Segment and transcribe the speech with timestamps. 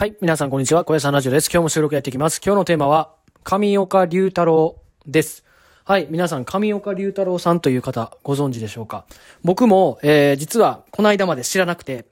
[0.00, 0.16] はい。
[0.22, 0.86] 皆さん、こんにちは。
[0.86, 1.50] 小屋さんラジオです。
[1.52, 2.40] 今日も収録やっていきます。
[2.42, 4.76] 今日のテーマは、上岡龍太郎
[5.06, 5.44] です。
[5.84, 6.06] はい。
[6.08, 9.04] 皆さん、上岡龍太郎さんという方、ご存知でしょうか？
[9.44, 12.06] 僕も、えー、実は、この間まで知らなくて、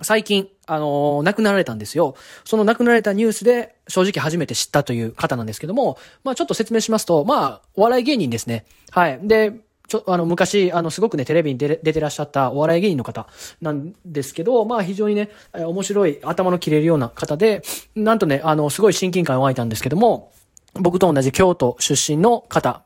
[0.00, 2.14] 最近、あのー亡くなられたんですよ。
[2.46, 8.64] その亡くなられたニュースで、正直初めて知ったという方なんですけども、まあちょっと説明しますと、まあ、お笑い芸人ですね。
[8.92, 9.20] はい。
[9.22, 9.52] で、
[9.88, 13.26] ちょ、あの、昔、あの、すごくね、テレビに出てらっしゃったお笑い芸人の方
[13.60, 17.62] なんですけど、まあ、非常にね、面白い、頭の切れるような方で、
[17.94, 20.32] なんとね、あの、すごい親近感湧いたんですけども、
[20.74, 22.82] 僕と同じ京都出身の方、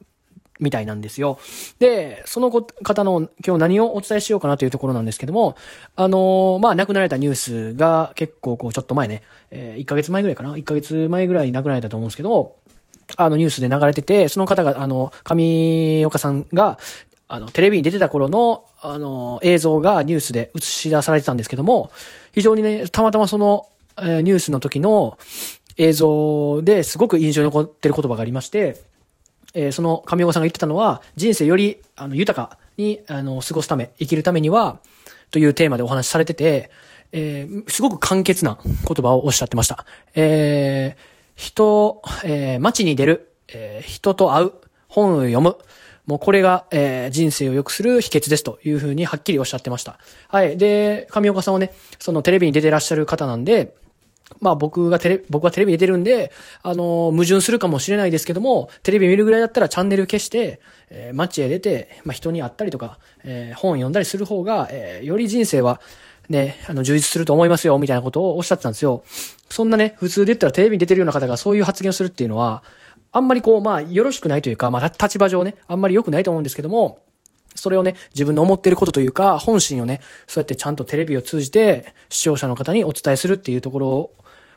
[0.60, 1.38] みたいなんですよ。
[1.78, 5.56] で、その方の今日何をお伝えしようかなというところなんですけども、
[5.96, 12.56] あのまあ、亡くなられたニュースが結構こう、ちょっと前ね、えー1ヶ月前ぐらいかな ?1 ヶ月前ぐらいに亡くなられたと思うんですけど、
[13.16, 16.78] あのニュースで流れてて、その方が、あの、上岡さんが、
[17.28, 21.90] あの、テレビに出てた頃の、あの、映像がニュースで映し出されてたんですけども、
[22.32, 23.66] 非常にね、たまたまその、
[24.00, 25.18] えニュースの時の
[25.76, 28.80] 映像ですごく印象に残ってる言葉がありまして、
[29.54, 34.78] えーその上岡さんが言ってたのは、人生より、あの、豊かに、あの、過ごすため、生きるためには、
[35.30, 36.70] というテーマでお話しされてて、
[37.12, 39.84] えーすごく簡潔な言葉をおっしゃってました。
[40.14, 44.52] えー人、えー街に出る、えー人と会う、
[44.88, 45.56] 本を読む、
[46.06, 49.98] もうこれが、えー人生を良くする秘訣ですというふうにはっきりおっしゃってました。
[50.26, 50.58] はい。
[50.58, 53.76] で、上岡さんはね、そのテレビに出てらっしゃる方なんで、
[54.40, 56.32] まあ僕がテレ、僕はテレビに出てるんで、
[56.64, 65.80] あの、矛盾するかもしれないですけども、テレビ見るぐらいだったらチャンネル消して、えー街へ出て、まあ人に会ったりとか、えー本読んだりする方が、えーより人生は、
[66.28, 69.02] ね、あの、充実すると思いますよ、みたいなことをおっしゃってたんですよ。
[69.50, 72.62] そんなね、普通で言ったらテレビに出てるような方がそういう発言をするっていうのは、
[73.12, 77.00] あんまりこう、まあ、よろしくないというか、まあ、立場上ね、あんまり良くないと思うんですけども、
[77.54, 84.10] それをね、自分の思ってることというか、本心をね、そうやってちゃんとテレビを通じて、視聴者の方にお伝えするっていうところ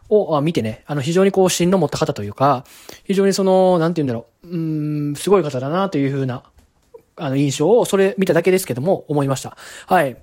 [0.10, 2.66] を、あ見てね、あの、非常にこう、芯の持った方というか、
[3.06, 6.44] 非常にその、なんて言うんだろう、うーん、すごい方だなというふうな、
[7.16, 9.58] あの、印象を、それ見ただけですけども、思いました。
[9.88, 10.18] はい。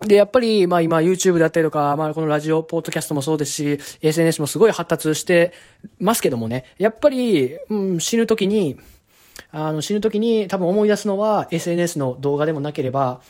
[0.00, 5.52] で、やっぱり、まあ今 YouTube だったりとか、まあこのラジオ、ポッドキャストもそうですし、SNS もすごい発達して
[5.98, 8.78] ますけどもね、やっぱり、うん、死ぬ時に、
[9.50, 13.20] あの、死ぬ時に多分思い出すのは SNS の動画でもなければ、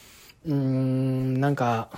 [0.44, 1.90] うーん、なんか、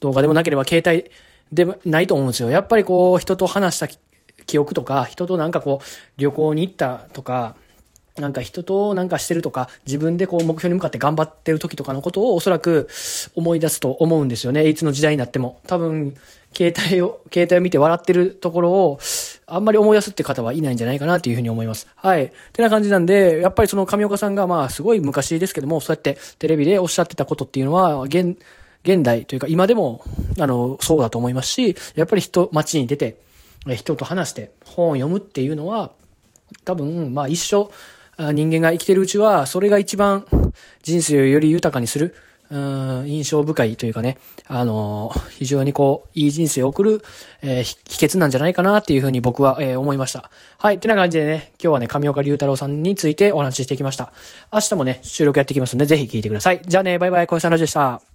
[0.00, 1.10] 動画でもなければ携帯
[1.52, 2.50] でもないと思うんですよ。
[2.50, 3.98] やっぱりこう、人と話した記
[4.46, 7.56] 記憶とか、人となんかこう、旅行に行ったとか、
[8.16, 12.88] なんか人となんかしてるとか、自分でこう目標に向かって頑張ってる時とかのことをおそらく
[13.34, 14.68] 思い出すと思うんですよね。
[14.68, 15.60] いつの時代になっても。
[15.66, 16.14] 多分、
[16.54, 19.00] 携帯を、携帯を見て笑ってるところを、
[19.46, 21.88] あんまり思い出すって方はいないんじゃないかなっていうふうに思います。
[21.96, 22.24] はい。
[22.24, 28.38] ってな感じなんで、やっぱりその上岡さんがまあすごい昔ですけども、そうやってテレビでおっしゃってたことっていうのは、現、
[28.84, 30.04] 現代というか今でも、
[30.38, 33.16] あの、そうだと思いますし、やっぱり人、街に出て、
[33.74, 35.92] 人と話して本を読むっていうのは、
[36.64, 37.68] 多分、まあ一生、あ
[38.30, 40.24] 人間が生きてるうちは、それが一番
[40.82, 42.14] 人生をより豊かにする、
[42.50, 47.02] うん印象深いというかね、あのー非常にこう、いい人生を送る、
[47.40, 50.30] えー秘訣なんじゃないかなっていうふうに僕は、えー思いました。
[50.58, 50.74] はい。
[50.74, 54.12] ってな感じでね、今日はね、神岡龍太郎さんについてお話ししてきました。
[54.52, 56.60] 明日もね、収録やってきますんで、ぜひ聞いてください。
[56.62, 58.11] じゃあね、バイバイ、小石さんラジオでした。